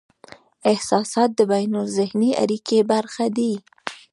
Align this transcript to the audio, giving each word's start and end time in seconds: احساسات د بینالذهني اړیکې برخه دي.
احساسات 0.71 1.29
د 1.35 1.39
بینالذهني 1.51 2.31
اړیکې 2.43 2.79
برخه 2.91 3.25
دي. 3.37 3.53